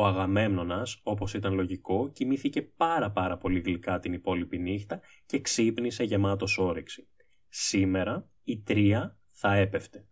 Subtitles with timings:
[0.00, 6.04] Ο Αγαμέμνονας, όπως ήταν λογικό, κοιμήθηκε πάρα πάρα πολύ γλυκά την υπόλοιπη νύχτα και ξύπνησε
[6.04, 7.08] γεμάτος όρεξη.
[7.48, 10.06] Σήμερα η τρία θα έπεφτε.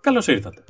[0.00, 0.64] Καλώς ήρθατε.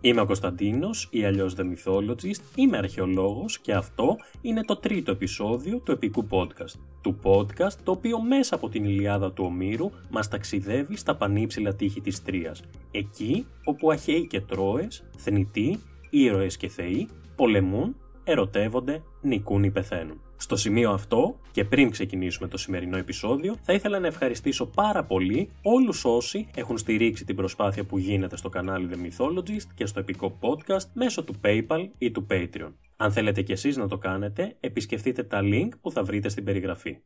[0.00, 5.80] Είμαι ο Κωνσταντίνος ή αλλιώς The Mythologist, είμαι αρχαιολόγος και αυτό είναι το τρίτο επεισόδιο
[5.80, 6.80] του επικού podcast.
[7.00, 12.00] Του podcast το οποίο μέσα από την Ιλιάδα του Ομήρου μας ταξιδεύει στα πανύψηλα τείχη
[12.00, 12.62] της Τρίας.
[12.96, 15.78] Εκεί όπου Αχαίοι και Τρόες, θνητοί,
[16.10, 20.20] ήρωες και θεοί πολεμούν, ερωτεύονται, νικούν ή πεθαίνουν.
[20.36, 25.48] Στο σημείο αυτό και πριν ξεκινήσουμε το σημερινό επεισόδιο, θα ήθελα να ευχαριστήσω πάρα πολύ
[25.62, 30.38] όλους όσοι έχουν στηρίξει την προσπάθεια που γίνεται στο κανάλι The Mythologist και στο επικό
[30.40, 32.72] podcast μέσω του PayPal ή του Patreon.
[32.96, 36.98] Αν θέλετε κι εσείς να το κάνετε, επισκεφτείτε τα link που θα βρείτε στην περιγραφή.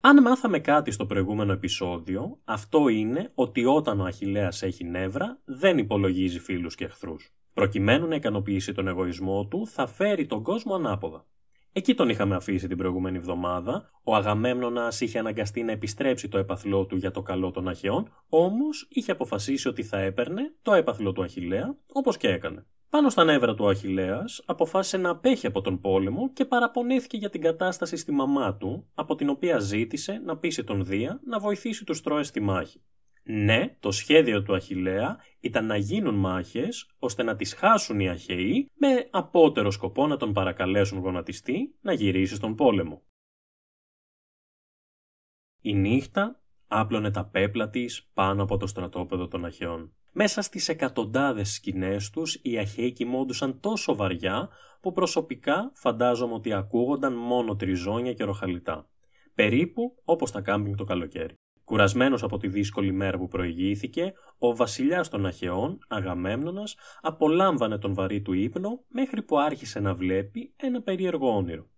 [0.00, 5.78] Αν μάθαμε κάτι στο προηγούμενο επεισόδιο, αυτό είναι ότι όταν ο Αχιλέας έχει νεύρα, δεν
[5.78, 7.32] υπολογίζει φίλους και εχθρούς.
[7.54, 11.26] Προκειμένου να ικανοποιήσει τον εγωισμό του, θα φέρει τον κόσμο ανάποδα.
[11.72, 13.90] Εκεί τον είχαμε αφήσει την προηγούμενη εβδομάδα.
[14.02, 18.86] Ο Αγαμέμνονας είχε αναγκαστεί να επιστρέψει το έπαθλό του για το καλό των Αχαιών, όμως
[18.90, 22.66] είχε αποφασίσει ότι θα έπαιρνε το έπαθλο του Αχηλέα, όπως και έκανε.
[22.90, 27.40] Πάνω στα νεύρα του Αχηλέα, αποφάσισε να απέχει από τον πόλεμο και παραπονέθηκε για την
[27.40, 32.00] κατάσταση στη μαμά του, από την οποία ζήτησε να πείσει τον Δία να βοηθήσει τους
[32.00, 32.82] Τρόε στη μάχη.
[33.22, 38.70] Ναι, το σχέδιο του Αχιλέα ήταν να γίνουν μάχες ώστε να τις χάσουν οι Αχαιοί
[38.74, 43.02] με απότερο σκοπό να τον παρακαλέσουν γονατιστή να γυρίσει στον πόλεμο.
[45.60, 49.92] Η νύχτα άπλωνε τα πέπλα της πάνω από το στρατόπεδο των Αχαιών.
[50.12, 54.48] Μέσα στις εκατοντάδες σκηνές τους οι Αχαιοί κοιμόντουσαν τόσο βαριά
[54.80, 58.88] που προσωπικά φαντάζομαι ότι ακούγονταν μόνο τριζόνια και ροχαλιτά.
[59.34, 61.34] Περίπου όπως τα κάμπινγκ το καλοκαίρι.
[61.64, 68.22] Κουρασμένος από τη δύσκολη μέρα που προηγήθηκε, ο βασιλιάς των Αχαιών, Αγαμέμνονας, απολάμβανε τον βαρύ
[68.22, 71.68] του ύπνο μέχρι που άρχισε να βλέπει ένα περίεργο όνειρο.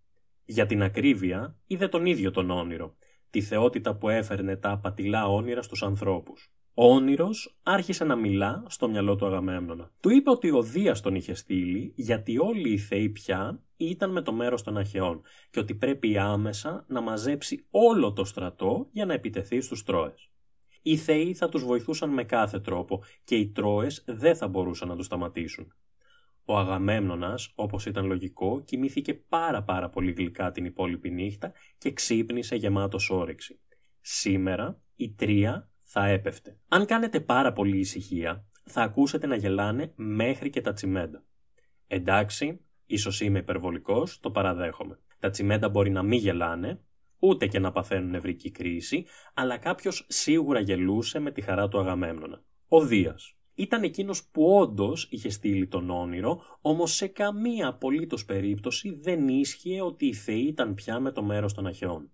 [0.45, 2.97] Για την ακρίβεια, είδε τον ίδιο τον όνειρο,
[3.31, 6.51] τη θεότητα που έφερνε τα απατηλά όνειρα στους ανθρώπους.
[6.75, 9.91] Ο όνειρος άρχισε να μιλά στο μυαλό του Αγαμέμνονα.
[10.01, 14.23] Του είπε ότι ο Δίας τον είχε στείλει γιατί όλοι οι θεοί πια ήταν με
[14.23, 19.13] το μέρος των Αχαιών και ότι πρέπει άμεσα να μαζέψει όλο το στρατό για να
[19.13, 20.31] επιτεθεί στους Τρόες.
[20.83, 24.97] Οι θεοί θα τους βοηθούσαν με κάθε τρόπο και οι Τρόες δεν θα μπορούσαν να
[24.97, 25.75] τους σταματήσουν.
[26.45, 32.57] Ο Αγαμέμνονας, όπως ήταν λογικό, κοιμήθηκε πάρα πάρα πολύ γλυκά την υπόλοιπη νύχτα και ξύπνησε
[32.57, 33.61] γεμάτος όρεξη.
[34.01, 36.59] Σήμερα η τρία θα έπεφτε.
[36.69, 41.25] Αν κάνετε πάρα πολύ ησυχία, θα ακούσετε να γελάνε μέχρι και τα τσιμέντα.
[41.87, 44.99] Εντάξει, ίσως είμαι υπερβολικός, το παραδέχομαι.
[45.19, 46.81] Τα τσιμέντα μπορεί να μην γελάνε,
[47.19, 52.45] ούτε και να παθαίνουν νευρική κρίση, αλλά κάποιος σίγουρα γελούσε με τη χαρά του Αγαμέμνονα.
[52.69, 53.35] Ο Δίας.
[53.61, 59.83] Ήταν εκείνος που όντως είχε στείλει τον όνειρο, όμως σε καμία απολύτως περίπτωση δεν ίσχυε
[59.83, 62.11] ότι οι θεοί ήταν πια με το μέρος των Αχαιών.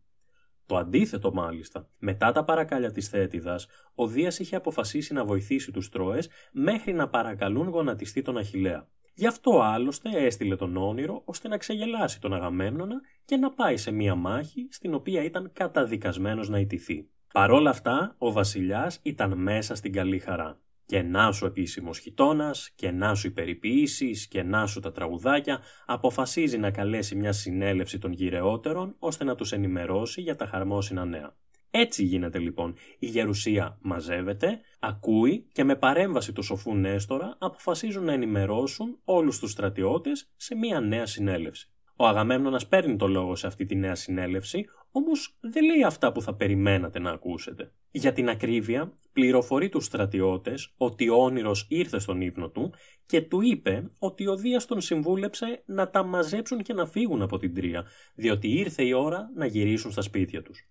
[0.67, 1.89] Το αντίθετο μάλιστα.
[1.99, 7.09] Μετά τα παρακάλια της Θέτιδας, ο Δίας είχε αποφασίσει να βοηθήσει τους Τρόες μέχρι να
[7.09, 8.89] παρακαλούν γονατιστή τον Αχιλέα.
[9.15, 13.91] Γι' αυτό άλλωστε έστειλε τον όνειρο ώστε να ξεγελάσει τον Αγαμέμνονα και να πάει σε
[13.91, 17.09] μία μάχη στην οποία ήταν καταδικασμένος να ιτηθεί.
[17.33, 20.61] Παρόλα αυτά, ο βασιλιάς ήταν μέσα στην καλή χαρά.
[20.87, 25.61] Και να σου επίσημος χιτώνας, και να σου οι περιποίησεις, και να σου τα τραγουδάκια,
[25.87, 31.37] αποφασίζει να καλέσει μια συνέλευση των γυρεότερων ώστε να τους ενημερώσει για τα χαρμόσυνα νέα.
[31.71, 32.75] Έτσι γίνεται λοιπόν.
[32.99, 39.51] Η γερουσία μαζεύεται, ακούει και με παρέμβαση του σοφού Νέστορα αποφασίζουν να ενημερώσουν όλους τους
[39.51, 41.71] στρατιώτες σε μια νέα συνέλευση.
[41.97, 44.65] Ο Αγαμέμνονας παίρνει το λόγο σε αυτή τη νέα συνέλευση,
[44.97, 47.73] όμως δεν λέει αυτά που θα περιμένατε να ακούσετε.
[47.91, 52.73] Για την ακρίβεια, πληροφορεί τους στρατιώτες ότι ο όνειρος ήρθε στον ύπνο του
[53.07, 57.39] και του είπε ότι ο Δίας τον συμβούλεψε να τα μαζέψουν και να φύγουν από
[57.39, 57.85] την Τρία,
[58.15, 60.69] διότι ήρθε η ώρα να γυρίσουν στα σπίτια τους.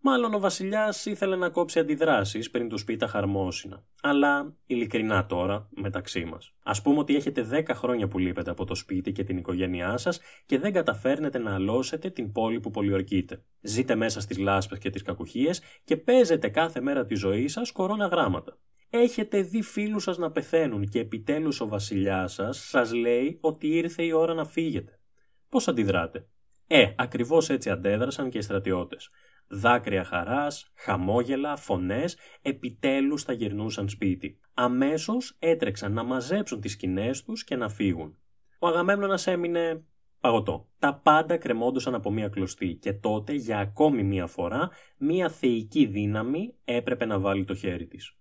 [0.00, 3.84] Μάλλον ο Βασιλιάς ήθελε να κόψει αντιδράσεις πριν τους πει τα χαρμόσυνα.
[4.02, 6.54] Αλλά ειλικρινά τώρα, μεταξύ μας.
[6.62, 10.20] Α πούμε ότι έχετε 10 χρόνια που λείπετε από το σπίτι και την οικογένειά σας
[10.46, 13.42] και δεν καταφέρνετε να αλώσετε την πόλη που πολιορκείτε.
[13.60, 18.06] Ζείτε μέσα στις λάσπες και τις κακουχίες και παίζετε κάθε μέρα τη ζωή σας κορώνα
[18.06, 18.58] γράμματα.
[18.90, 24.02] Έχετε δει φίλους σας να πεθαίνουν και επιτέλους ο Βασιλιάς σας σας λέει ότι ήρθε
[24.02, 25.00] η ώρα να φύγετε.
[25.48, 26.26] Πώς αντιδράτε;
[26.66, 29.10] Ε, ακριβώς έτσι αντέδρασαν και οι στρατιώτες.
[29.48, 34.38] Δάκρυα χαράς, χαμόγελα, φωνές, επιτέλους θα γυρνούσαν σπίτι.
[34.54, 38.18] Αμέσως έτρεξαν να μαζέψουν τις σκηνές τους και να φύγουν.
[38.58, 39.84] Ο Αγαμέμνονας έμεινε
[40.20, 40.68] παγωτό.
[40.78, 46.54] Τα πάντα κρεμόντουσαν από μία κλωστή και τότε για ακόμη μία φορά μία θεϊκή δύναμη
[46.64, 48.17] έπρεπε να βάλει το χέρι της.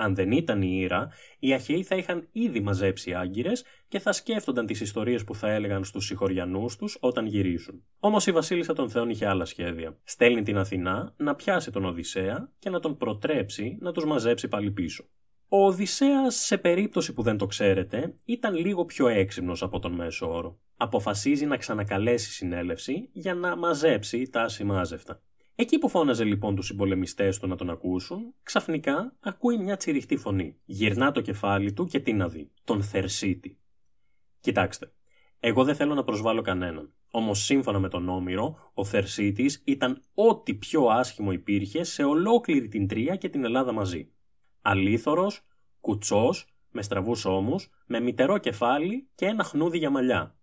[0.00, 1.08] Αν δεν ήταν η Ήρα,
[1.38, 5.84] οι Αχαίοι θα είχαν ήδη μαζέψει άγκυρες και θα σκέφτονταν τις ιστορίες που θα έλεγαν
[5.84, 7.84] στους συγχωριανούς τους όταν γυρίσουν.
[7.98, 9.96] Όμως η Βασίλισσα των Θεών είχε άλλα σχέδια.
[10.04, 14.70] Στέλνει την Αθηνά να πιάσει τον Οδυσσέα και να τον προτρέψει να τους μαζέψει πάλι
[14.70, 15.04] πίσω.
[15.48, 20.32] Ο Οδυσσέας, σε περίπτωση που δεν το ξέρετε, ήταν λίγο πιο έξυπνος από τον μέσο
[20.34, 20.58] όρο.
[20.76, 25.22] Αποφασίζει να ξανακαλέσει συνέλευση για να μαζέψει τα ασημάζευτα.
[25.60, 30.56] Εκεί που φώναζε λοιπόν τους συμπολεμιστές του να τον ακούσουν, ξαφνικά ακούει μια τσιριχτή φωνή.
[30.64, 32.50] Γυρνά το κεφάλι του και τι να δει.
[32.64, 33.58] Τον Θερσίτη.
[34.40, 34.92] Κοιτάξτε,
[35.40, 36.92] εγώ δεν θέλω να προσβάλλω κανέναν.
[37.10, 42.86] Όμως σύμφωνα με τον Όμηρο, ο Θερσίτης ήταν ό,τι πιο άσχημο υπήρχε σε ολόκληρη την
[42.86, 44.12] Τρία και την Ελλάδα μαζί.
[44.62, 45.46] Αλήθωρος,
[45.80, 50.36] κουτσός, με στραβούς ώμους, με μητερό κεφάλι και ένα χνούδι για μαλλιά.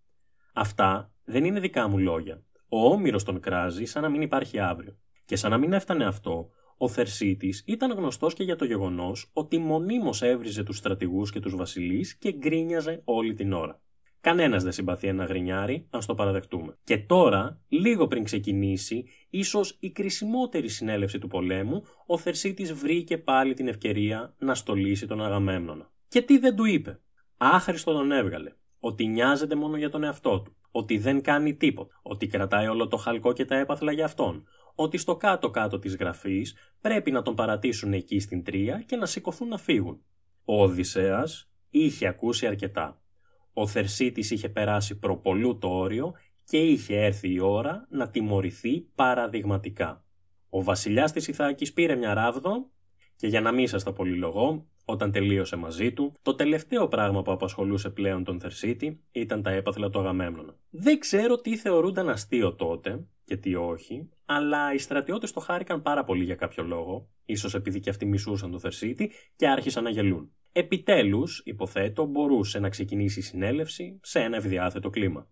[0.53, 2.43] Αυτά δεν είναι δικά μου λόγια.
[2.69, 4.97] Ο Όμηρος τον κράζει σαν να μην υπάρχει αύριο.
[5.25, 9.57] Και σαν να μην έφτανε αυτό, ο Θερσίτης ήταν γνωστός και για το γεγονός ότι
[9.57, 13.79] μονίμως έβριζε τους στρατηγούς και τους βασιλείς και γκρίνιαζε όλη την ώρα.
[14.21, 16.77] Κανένας δεν συμπαθεί ένα γρινιάρι, ας το παραδεχτούμε.
[16.83, 23.53] Και τώρα, λίγο πριν ξεκινήσει, ίσως η κρισιμότερη συνέλευση του πολέμου, ο Θερσίτης βρήκε πάλι
[23.53, 25.91] την ευκαιρία να στολίσει τον Αγαμέμνονα.
[26.07, 26.99] Και τι δεν του είπε;
[27.37, 28.53] Άχρηστο τον έβγαλε.
[28.79, 30.55] Ότι νοιάζεται μόνο για τον εαυτό του.
[30.71, 31.99] Ότι δεν κάνει τίποτα.
[32.01, 34.45] Ότι κρατάει όλο το χαλκό και τα έπαθλα για αυτόν
[34.75, 39.47] ότι στο κάτω-κάτω της γραφής πρέπει να τον παρατήσουν εκεί στην τρία και να σηκωθούν
[39.47, 40.01] να φύγουν.
[40.45, 43.01] Ο Οδυσσέας είχε ακούσει αρκετά.
[43.53, 46.13] Ο Θερσίτης είχε περάσει προπολού το όριο
[46.43, 50.03] και είχε έρθει η ώρα να τιμωρηθεί παραδειγματικά.
[50.49, 52.69] Ο βασιλιάς της Ιθάκης πήρε μια ράβδο
[53.15, 57.31] και για να μην σας τα πολυλογώ, όταν τελείωσε μαζί του, το τελευταίο πράγμα που
[57.31, 60.55] απασχολούσε πλέον τον Θερσίτη ήταν τα έπαθλα του Αγαμέμνονα.
[60.69, 66.03] Δεν ξέρω τι θεωρούνταν αστείο τότε και τι όχι, αλλά οι στρατιώτες το χάρηκαν πάρα
[66.03, 70.31] πολύ για κάποιο λόγο, ίσως επειδή και αυτοί μισούσαν τον Θερσίτη και άρχισαν να γελούν.
[70.51, 75.29] Επιτέλους, υποθέτω, μπορούσε να ξεκινήσει η συνέλευση σε ένα ευδιάθετο κλίμα.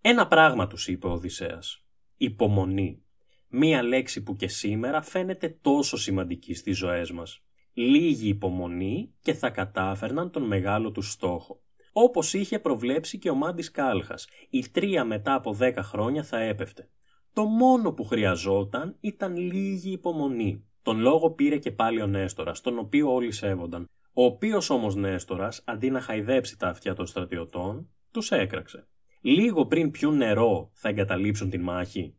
[0.00, 1.84] Ένα πράγμα τους είπε ο Οδυσσέας.
[2.16, 3.04] Υπομονή.
[3.48, 7.44] Μία λέξη που και σήμερα φαίνεται τόσο σημαντική στις ζωές μας.
[7.72, 11.62] Λίγη υπομονή και θα κατάφερναν τον μεγάλο τους στόχο.
[11.92, 16.90] Όπως είχε προβλέψει και ο Μάντης Κάλχας, η τρία μετά από δέκα χρόνια θα έπεφτε.
[17.36, 20.64] Το μόνο που χρειαζόταν ήταν λίγη υπομονή.
[20.82, 23.88] Τον λόγο πήρε και πάλι ο Νέστορας, τον οποίο όλοι σέβονταν.
[24.12, 28.88] Ο οποίος όμως Νέστορας, αντί να χαϊδέψει τα αυτιά των στρατιωτών, τους έκραξε.
[29.20, 32.14] Λίγο πριν πιούν νερό θα εγκαταλείψουν την μάχη.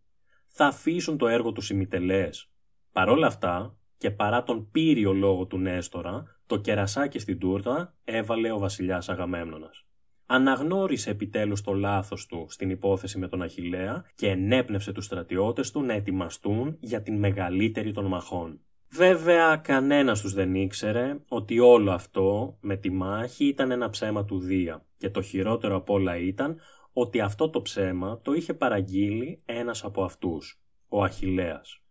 [0.47, 2.29] Θα αφήσουν το έργο τους ημιτελέ.
[2.91, 8.51] Παρ' όλα αυτά, και παρά τον πύριο λόγο του Νέστορα, το κερασάκι στην τούρτα έβαλε
[8.51, 9.85] ο βασιλιάς Αγαμέμνονας.
[10.29, 15.81] Αναγνώρισε επιτέλους το λάθος του στην υπόθεση με τον Αχιλέα και ενέπνευσε τους στρατιώτες του
[15.81, 18.59] να ετοιμαστούν για την μεγαλύτερη των μαχών.
[18.89, 24.39] Βέβαια, κανένας τους δεν ήξερε ότι όλο αυτό με τη μάχη ήταν ένα ψέμα του
[24.39, 26.59] Δία και το χειρότερο απ' όλα ήταν
[26.93, 31.81] ότι αυτό το ψέμα το είχε παραγγείλει ένας από αυτούς, ο Αχιλέας.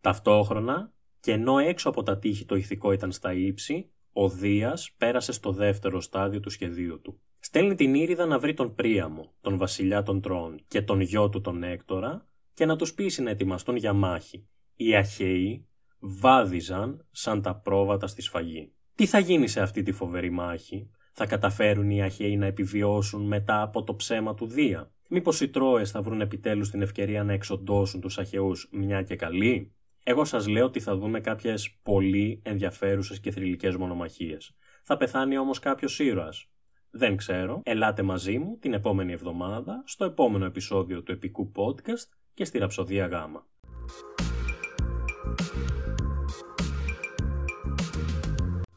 [0.00, 5.32] Ταυτόχρονα, και ενώ έξω από τα τείχη το ηθικό ήταν στα ύψη, ο Δίας πέρασε
[5.32, 7.20] στο δεύτερο στάδιο του σχεδίου του.
[7.48, 11.40] Στέλνει την Ήριδα να βρει τον Πρίαμο, τον βασιλιά των Τρών και τον γιο του
[11.40, 14.48] τον Έκτορα και να τους πείσει να ετοιμαστούν για μάχη.
[14.76, 15.66] Οι Αχαίοι
[15.98, 18.72] βάδιζαν σαν τα πρόβατα στη σφαγή.
[18.94, 23.62] Τι θα γίνει σε αυτή τη φοβερή μάχη, θα καταφέρουν οι Αχαίοι να επιβιώσουν μετά
[23.62, 28.00] από το ψέμα του Δία; Μήπως οι Τρόες θα βρουν επιτέλους την ευκαιρία να εξοντώσουν
[28.00, 33.30] τους Αχαιούς μια και καλή; Εγώ σας λέω ότι θα δούμε κάποιες πολύ ενδιαφέρουσες και
[33.30, 34.56] θρηλυκές μονομαχίες.
[34.82, 36.48] Θα πεθάνει όμως κάποιος ήρωας.
[36.90, 37.60] Δεν ξέρω.
[37.64, 43.06] Ελάτε μαζί μου την επόμενη εβδομάδα στο επόμενο επεισόδιο του επικού podcast και στη Ραψοδία
[43.06, 43.46] Γάμα.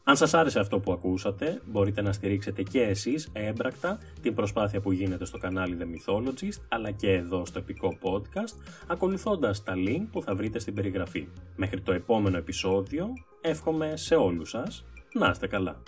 [0.04, 4.92] Αν σας άρεσε αυτό που ακούσατε, μπορείτε να στηρίξετε και εσείς έμπρακτα την προσπάθεια που
[4.92, 10.22] γίνεται στο κανάλι The Mythologist, αλλά και εδώ στο επικό podcast, ακολουθώντας τα link που
[10.22, 11.28] θα βρείτε στην περιγραφή.
[11.56, 15.82] Μέχρι το επόμενο επεισόδιο, εύχομαι σε όλους σας να είστε καλά.